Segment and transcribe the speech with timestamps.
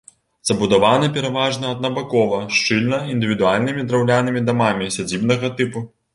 [0.49, 5.89] Забудавана пераважна аднабакова, шчыльна, індывідуальнымі драўлянымі дамамі сядзібнага тыпу.